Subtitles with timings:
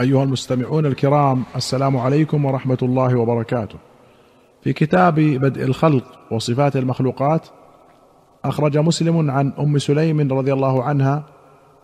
[0.00, 3.78] أيها المستمعون الكرام السلام عليكم ورحمة الله وبركاته.
[4.62, 7.46] في كتاب بدء الخلق وصفات المخلوقات
[8.44, 11.24] أخرج مسلم عن أم سليم رضي الله عنها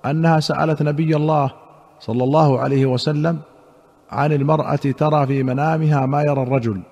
[0.06, 1.52] أنها سألت نبي الله
[2.00, 3.38] صلى الله عليه وسلم
[4.10, 6.82] عن المرأة ترى في منامها ما يرى الرجل.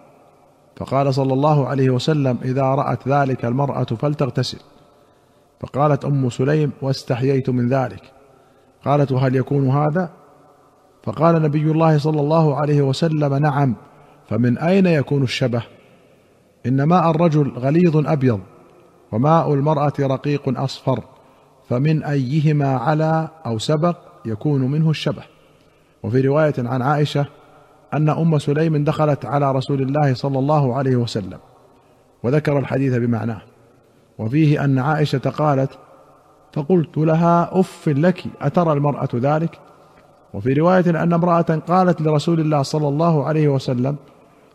[0.77, 4.59] فقال صلى الله عليه وسلم إذا رأت ذلك المرأة فلتغتسل.
[5.61, 8.03] فقالت أم سليم واستحييت من ذلك.
[8.85, 10.20] قالت وهل يكون هذا؟
[11.03, 13.75] فقال نبي الله صلى الله عليه وسلم نعم
[14.29, 15.63] فمن أين يكون الشبه؟
[16.67, 18.41] إن ماء الرجل غليظ أبيض
[19.13, 21.01] وماء المرأة رقيق أصفر
[21.69, 25.23] فمن أيهما على أو سبق يكون منه الشبه.
[26.03, 27.27] وفي رواية عن عائشة
[27.95, 31.39] أن أم سليم دخلت على رسول الله صلى الله عليه وسلم
[32.23, 33.43] وذكر الحديث بمعناه.
[34.19, 35.71] وفيه أن عائشة قالت
[36.53, 39.59] فقلت لها أف لك أترى المرأة ذلك؟
[40.35, 43.97] وفي رواية أن امرأة قالت لرسول الله صلى الله عليه وسلم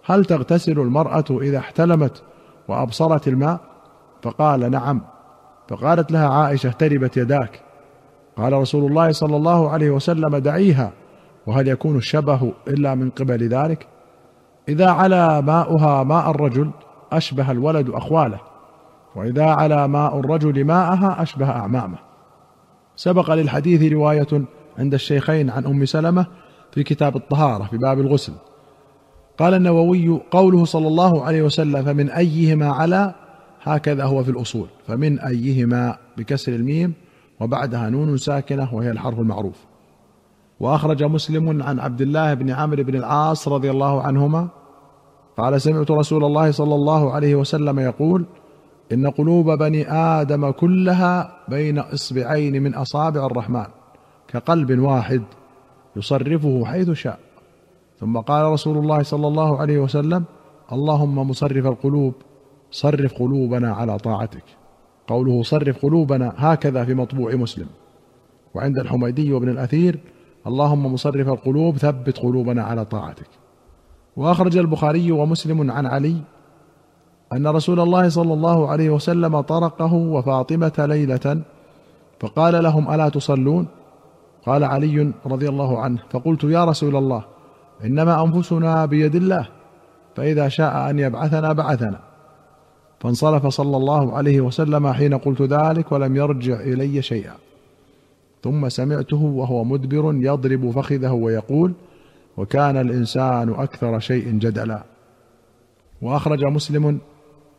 [0.06, 2.22] هل تغتسل المرأة إذا احتلمت
[2.68, 3.60] وأبصرت الماء؟
[4.24, 5.02] فقال نعم.
[5.68, 7.62] فقالت لها عائشة تربت يداك.
[8.38, 10.92] قال رسول الله صلى الله عليه وسلم دعيها.
[11.48, 13.88] وهل يكون الشبه إلا من قبل ذلك؟
[14.70, 16.72] إذا علا ماؤها ماء الرجل
[17.12, 18.40] أشبه الولد أخواله.
[19.16, 21.98] وإذا علا ماء الرجل ماءها أشبه أعمامه.
[22.96, 24.46] سبق للحديث رواية
[24.78, 26.26] عند الشيخين عن أم سلمة
[26.72, 28.34] في كتاب الطهارة في باب الغسل.
[29.38, 33.14] قال النووي قوله صلى الله عليه وسلم فمن أيهما على؟
[33.64, 34.68] هكذا هو في الأصول.
[34.88, 36.94] فمن أيهما؟ بكسر الميم
[37.40, 39.56] وبعدها نون ساكنة وهي الحرف المعروف.
[40.60, 44.48] وأخرج مسلم عن عبد الله بن عمرو بن العاص رضي الله عنهما
[45.38, 48.26] قال سمعت رسول الله صلى الله عليه وسلم يقول
[48.92, 53.66] إن قلوب بني آدم كلها بين إصبعين من أصابع الرحمن.
[54.36, 55.24] كقلب واحد
[55.96, 57.20] يصرفه حيث شاء.
[58.00, 60.24] ثم قال رسول الله صلى الله عليه وسلم
[60.72, 62.14] اللهم مصرف القلوب
[62.72, 64.44] صرف قلوبنا على طاعتك.
[65.08, 67.68] قوله صرف قلوبنا هكذا في مطبوع مسلم.
[68.56, 70.00] وعند الحميدي وابن الأثير
[70.48, 73.30] اللهم مصرف القلوب ثبت قلوبنا على طاعتك.
[74.18, 76.18] وأخرج البخاري ومسلم عن علي
[77.34, 81.42] أن رسول الله صلى الله عليه وسلم طرقه وفاطمة ليلة
[82.20, 83.68] فقال لهم ألا تصلون؟
[84.46, 87.26] قال علي رضي الله عنه فقلت يا رسول الله
[87.86, 89.48] إنما أنفسنا بيد الله
[90.16, 92.00] فإذا شاء أن يبعثنا بعثنا.
[93.00, 97.34] فانصرف صلى الله عليه وسلم حين قلت ذلك ولم يرجع إلي شيئا.
[98.44, 101.74] ثم سمعته وهو مدبر يضرب فخذه ويقول
[102.38, 104.84] وكان الإنسان أكثر شيء جدلا.
[106.02, 107.00] وأخرج مسلم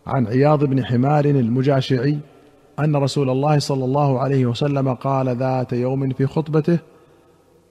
[0.06, 2.18] عن عياض بن حمار المجاشعي
[2.80, 6.78] أن رسول الله صلى الله عليه وسلم قال ذات يوم في خطبته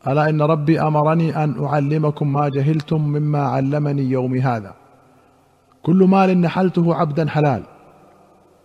[0.07, 4.73] ألا إن ربي أمرني أن أعلمكم ما جهلتم مما علمني يومي هذا.
[5.83, 7.63] كل مال نحلته عبدا حلال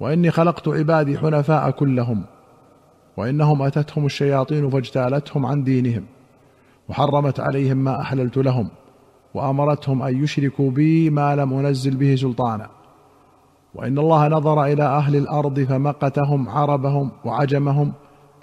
[0.01, 2.23] وإني خلقت عبادي حنفاء كلهم
[3.17, 6.05] وإنهم أتتهم الشياطين فاجتالتهم عن دينهم
[6.89, 8.69] وحرمت عليهم ما أحللت لهم
[9.35, 12.80] وأمرتهم أن يشركوا بي ما لم أنزل به سلطانا.
[13.75, 17.93] وإن الله نظر إلى أهل الأرض فمقتهم عربهم وعجمهم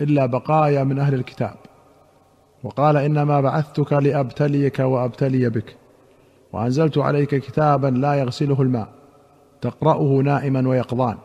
[0.02, 1.56] إلا بقايا من أهل الكتاب.
[2.64, 5.76] وقال إنما بعثتك لأبتليك وأبتلي بك
[6.54, 8.88] وأنزلت عليك كتابا لا يغسله الماء
[9.62, 11.18] تقرأه نائما ويقظان.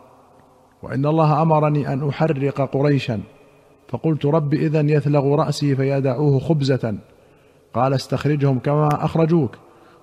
[0.83, 3.21] وإن الله أمرني أن أحرق قريشا
[3.89, 6.95] فقلت رب اذا يثلغ رأسي فيدعوه خبزة.
[7.75, 9.57] قال استخرجهم كما أخرجوك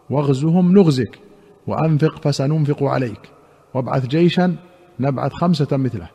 [0.10, 1.20] واغزهم نغزك
[1.68, 3.39] وأنفق فسننفق عليك.
[3.74, 4.56] وابعث جيشا
[5.00, 6.10] نبعث خمسة مثله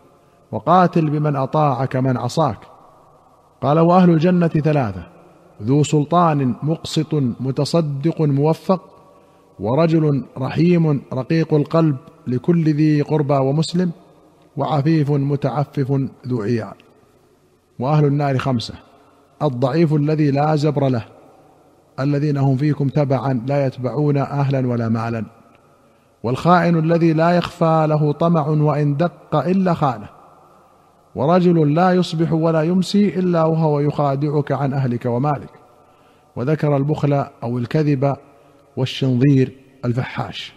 [0.53, 2.59] وقاتل بمن أطاعك من عصاك.
[3.62, 5.06] قال وأهل الجنة ثلاثة
[5.62, 8.81] ذو سلطان مقسط متصدق موفق
[9.60, 13.91] ورجل رحيم رقيق القلب لكل ذي قربى ومسلم
[14.56, 16.75] وعفيف متعفف ذو عيال.
[17.78, 18.75] وأهل النار خمسة
[19.42, 21.04] الضعيف الذي لا زبر له
[22.00, 25.44] الذين هم فيكم تبعا لا يتبعون أهلا ولا مالا.
[26.24, 30.09] والخائن الذي لا يخفى له طمع وإن دق إلا خانه.
[31.15, 35.50] ورجل لا يصبح ولا يمسي إلا وهو يخادعك عن أهلك ومالك.
[36.36, 38.16] وذكر البخل أو الكذب
[38.76, 39.53] والشنظير
[39.84, 40.53] الفحاش.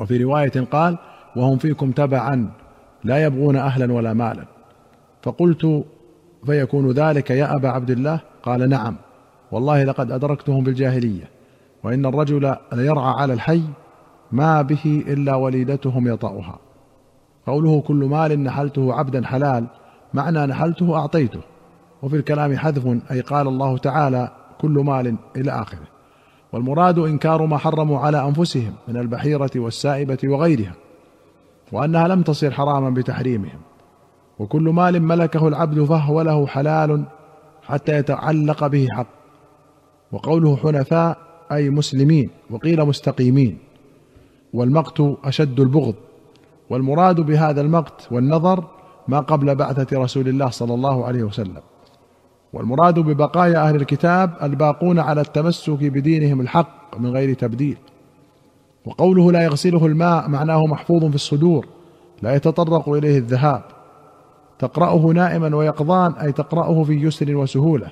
[0.00, 0.98] وفي رواية قال
[1.36, 2.50] وهم فيكم تبعا
[3.04, 4.44] لا يبغون أهلا ولا مالا.
[5.22, 5.84] فقلت
[6.46, 8.96] فيكون ذلك يا أبا عبد الله؟ قال نعم.
[9.52, 11.30] والله لقد أدركتهم بالجاهلية
[11.84, 13.62] وإن الرجل ليرعى على الحي
[14.32, 16.58] ما به إلا وليدتهم يطأها.
[17.46, 19.66] قوله كل مال نحلته عبدا حلال
[20.14, 21.40] معنى نحلته أعطيته.
[22.02, 24.30] وفي الكلام حذف أي قال الله تعالى
[24.60, 25.86] كل مال إلى آخره.
[26.52, 30.74] والمراد إنكار ما حرموا على أنفسهم من البحيرة والسائبة وغيرها
[31.72, 33.60] وأنها لم تصير حراما بتحريمهم.
[34.38, 37.04] وكل مال ملكه العبد فهو له حلال
[37.62, 39.06] حتى يتعلق به حق.
[40.12, 41.18] وقوله حنفاء
[41.52, 43.58] أي مسلمين وقيل مستقيمين.
[44.54, 45.94] والمقت أشد البغض
[46.70, 48.64] والمراد بهذا المقت والنظر
[49.08, 51.60] ما قبل بعثة رسول الله صلى الله عليه وسلم.
[52.52, 57.76] والمراد ببقايا أهل الكتاب الباقون على التمسك بدينهم الحق من غير تبديل.
[58.86, 61.66] وقوله لا يغسله الماء معناه محفوظ في الصدور
[62.22, 63.62] لا يتطرق إليه الذهاب.
[64.58, 67.90] تقرأه نائما ويقظان أي تقرأه في يسر وسهولة.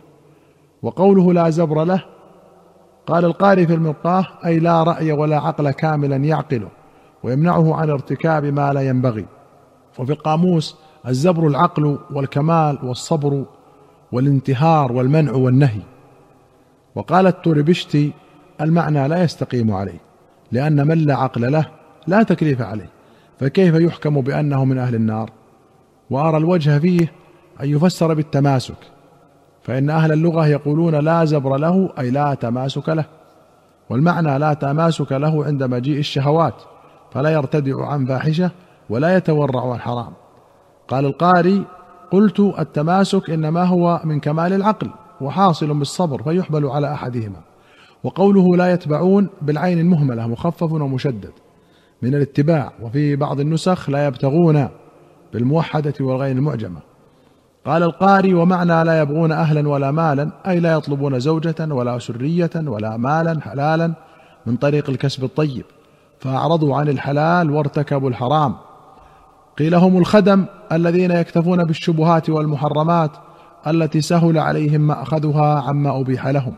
[0.83, 2.05] وقوله لا زبر له
[3.07, 6.69] قال القاري في الملقاه أي لا رأي ولا عقل كاملا يعقله
[7.23, 9.27] ويمنعه عن ارتكاب ما لا ينبغي.
[9.99, 10.77] وفي القاموس
[11.09, 13.45] الزبر العقل والكمال والصبر
[14.13, 15.83] والانتهار والمنع والنهي.
[16.95, 18.13] وقال التوربشتي
[18.61, 20.01] المعنى لا يستقيم عليه
[20.53, 21.67] لأن من لا عقل له
[22.07, 22.91] لا تكليف عليه
[23.41, 25.31] فكيف يحكم بأنه من أهل النار؟
[26.11, 27.13] وأرى الوجه فيه
[27.63, 28.96] أن يفسر بالتماسك.
[29.67, 33.05] فإن أهل اللغة يقولون لا زبر له أي لا تماسك له.
[33.91, 36.55] والمعنى لا تماسك له عند مجيء الشهوات
[37.13, 38.51] فلا يرتدع عن فاحشة
[38.91, 40.13] ولا يتورع عن حرام.
[40.89, 41.65] قال القاري
[42.11, 44.91] قلت التماسك إنما هو من كمال العقل
[45.21, 47.41] وحاصل بالصبر فيحمل على أحدهما.
[48.05, 51.33] وقوله لا يتبعون بالعين المهملة مخفف ومشدد.
[52.03, 54.69] من الاتباع وفي بعض النسخ لا يبتغون
[55.33, 56.96] بالموحدة والغين المعجمة.
[57.67, 62.97] قال القاري ومعنى لا يبغون أهلا ولا مالا أي لا يطلبون زوجة ولا سرية ولا
[62.97, 63.93] مالا حلالا
[64.47, 65.65] من طريق الكسب الطيب
[66.21, 68.55] فأعرضوا عن الحلال وارتكبوا الحرام.
[69.59, 73.11] قيل هم الخدم الذين يكتفون بالشبهات والمحرمات
[73.67, 76.53] التي سهل عليهم ماخذها عما أبيح لهم.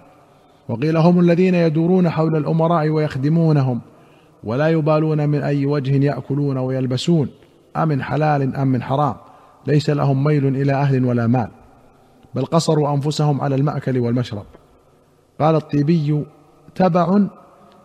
[0.69, 3.81] وقيل هم الذين يدورون حول الأمراء ويخدمونهم
[4.45, 7.29] ولا يبالون من أي وجه يأكلون ويلبسون
[7.77, 9.15] امن حلال أم من حرام.
[9.67, 11.49] ليس لهم ميل إلى أهل ولا مال
[12.35, 14.45] بل قصروا أنفسهم على المأكل والمشرب.
[15.41, 16.25] قال الطيبي
[16.75, 17.21] تبع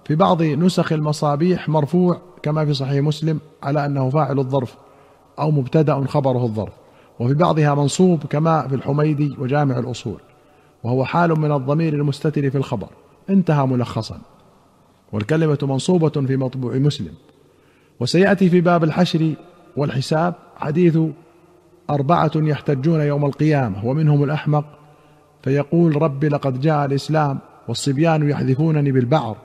[0.06, 4.76] في بعض نسخ المصابيح مرفوع كما في صحيح مسلم على أنه فاعل الظرف
[5.40, 6.74] أو مبتدأ خبره الظرف.
[7.20, 10.20] وفي بعضها منصوب كما في الحميدي وجامع الأصول.
[10.84, 12.88] وهو حال من الضمير المستتر في الخبر.
[13.30, 14.22] انتهى ملخصا.
[15.12, 17.14] والكلمة منصوبة في مطبوع مسلم.
[18.00, 19.34] وسيأتي في باب الحشر
[19.78, 20.98] والحساب حديث
[21.94, 24.66] أربعة يحتجون يوم القيامة ومنهم الأحمق
[25.44, 29.38] فيقول رب لقد جاء الإسلام والصبيان يحذفونني بالبعر.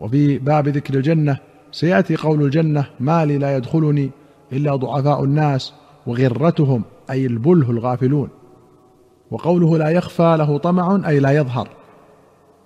[0.00, 1.38] وفي باب ذكر الجنة
[1.72, 4.10] سيأتي قول الجنة ما لي لا يدخلني
[4.52, 5.72] إلا ضعفاء الناس
[6.06, 8.28] وغرتهم أي البله الغافلون.
[9.30, 11.68] وقوله لا يخفى له طمع أي لا يظهر.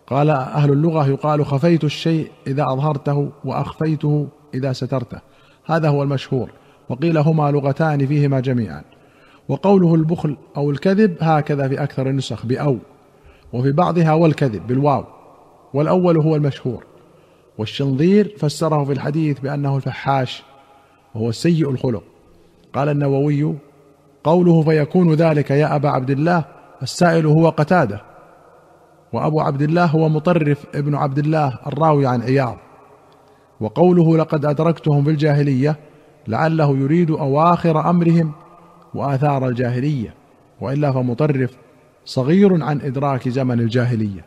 [0.06, 5.19] قال أهل اللغة يقال خفيت الشيء إذا أظهرته وأخفيته إذا سترته.
[5.66, 6.50] هذا هو المشهور.
[6.88, 8.82] وقيل هما لغتان فيهما جميعا.
[9.48, 12.76] وقوله البخل أو الكذب هكذا في أكثر النسخ بأو
[13.52, 15.04] وفي بعضها والكذب بالواو
[15.74, 16.84] والأول هو المشهور.
[17.58, 20.42] والشنظير فسره في الحديث بأنه الفحاش
[21.14, 22.02] وهو السيء الخلق.
[22.72, 23.54] قال النووي
[24.24, 26.44] قوله فيكون ذلك يا أبا عبد الله
[26.82, 28.02] السائل هو قتادة.
[29.12, 32.56] وأبو عبد الله هو مطرف ابن عبد الله الراوي عن عياض.
[33.61, 35.76] وقوله لقد أدركتهم في الجاهلية
[36.28, 38.32] لعله يريد أواخر أمرهم
[38.95, 40.14] وآثار الجاهلية
[40.61, 41.57] وإلا فمطرف
[42.04, 44.25] صغير عن إدراك زمن الجاهلية.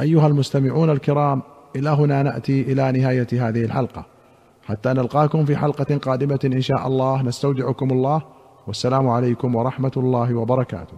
[0.00, 1.42] أيها المستمعون الكرام
[1.76, 4.06] إلى هنا نأتي إلى نهاية هذه الحلقة.
[4.62, 8.22] حتى نلقاكم في حلقة قادمة إن شاء الله نستودعكم الله
[8.66, 10.96] والسلام عليكم ورحمة الله وبركاته.